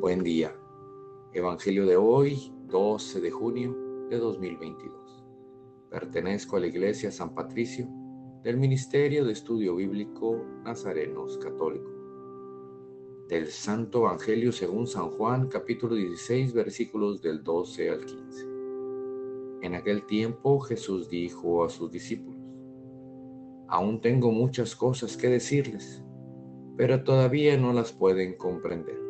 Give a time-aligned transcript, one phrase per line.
[0.00, 0.56] Buen día.
[1.34, 3.76] Evangelio de hoy, 12 de junio
[4.08, 5.26] de 2022.
[5.90, 7.86] Pertenezco a la Iglesia San Patricio
[8.42, 11.90] del Ministerio de Estudio Bíblico Nazarenos Católico.
[13.28, 18.46] Del Santo Evangelio según San Juan, capítulo 16, versículos del 12 al 15.
[19.60, 22.40] En aquel tiempo Jesús dijo a sus discípulos,
[23.68, 26.02] Aún tengo muchas cosas que decirles,
[26.78, 29.09] pero todavía no las pueden comprender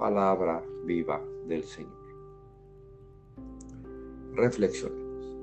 [0.00, 1.92] palabra viva del Señor.
[4.34, 5.38] Reflexionemos.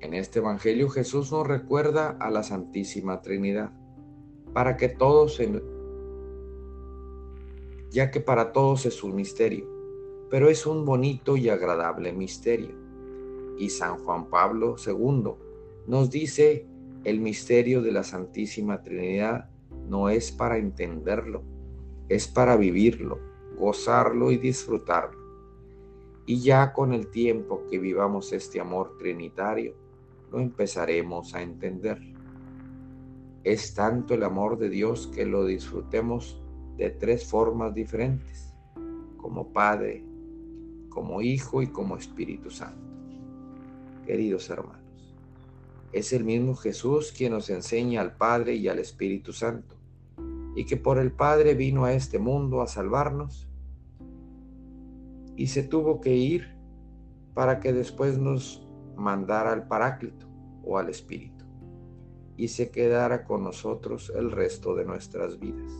[0.00, 3.72] En este Evangelio Jesús nos recuerda a la Santísima Trinidad,
[4.52, 5.40] para que todos,
[7.90, 9.66] ya que para todos es un misterio,
[10.30, 12.76] pero es un bonito y agradable misterio.
[13.58, 15.32] Y San Juan Pablo II
[15.86, 16.66] nos dice,
[17.04, 19.48] el misterio de la Santísima Trinidad
[19.88, 21.42] no es para entenderlo,
[22.10, 23.27] es para vivirlo
[23.58, 25.18] gozarlo y disfrutarlo.
[26.26, 29.74] Y ya con el tiempo que vivamos este amor trinitario,
[30.30, 31.98] lo empezaremos a entender.
[33.44, 36.42] Es tanto el amor de Dios que lo disfrutemos
[36.76, 38.54] de tres formas diferentes,
[39.16, 40.04] como Padre,
[40.90, 42.86] como Hijo y como Espíritu Santo.
[44.06, 45.16] Queridos hermanos,
[45.92, 49.76] es el mismo Jesús quien nos enseña al Padre y al Espíritu Santo,
[50.54, 53.47] y que por el Padre vino a este mundo a salvarnos
[55.38, 56.48] y se tuvo que ir
[57.32, 58.66] para que después nos
[58.96, 60.26] mandara al Paráclito
[60.64, 61.44] o al Espíritu
[62.36, 65.72] y se quedara con nosotros el resto de nuestras vidas.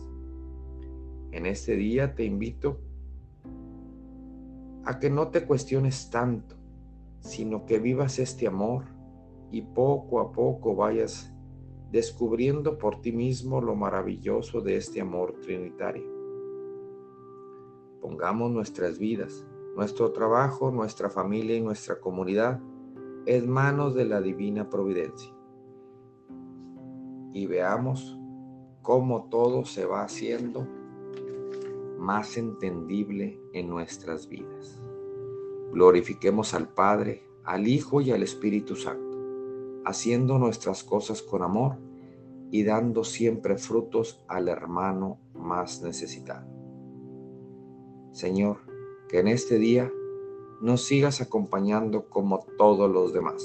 [1.31, 2.79] En este día te invito
[4.85, 6.55] a que no te cuestiones tanto,
[7.19, 8.85] sino que vivas este amor
[9.51, 11.33] y poco a poco vayas
[11.91, 16.18] descubriendo por ti mismo lo maravilloso de este amor trinitario.
[18.01, 19.45] Pongamos nuestras vidas,
[19.75, 22.59] nuestro trabajo, nuestra familia y nuestra comunidad
[23.25, 25.33] en manos de la divina providencia.
[27.33, 28.19] Y veamos
[28.81, 30.67] cómo todo se va haciendo
[31.99, 34.81] más entendible en nuestras vidas.
[35.71, 41.77] Glorifiquemos al Padre, al Hijo y al Espíritu Santo, haciendo nuestras cosas con amor
[42.51, 46.58] y dando siempre frutos al hermano más necesitado.
[48.11, 48.57] Señor,
[49.07, 49.91] que en este día
[50.61, 53.43] nos sigas acompañando como todos los demás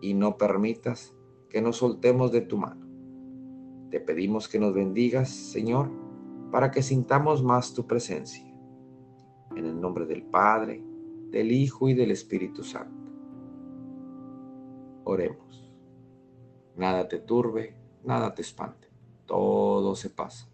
[0.00, 1.14] y no permitas
[1.48, 2.86] que nos soltemos de tu mano.
[3.90, 5.90] Te pedimos que nos bendigas, Señor,
[6.50, 8.46] para que sintamos más tu presencia.
[9.54, 10.82] En el nombre del Padre,
[11.30, 13.10] del Hijo y del Espíritu Santo.
[15.04, 15.70] Oremos.
[16.76, 18.88] Nada te turbe, nada te espante.
[19.26, 20.48] Todo se pasa.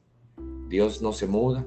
[0.68, 1.66] Dios no se muda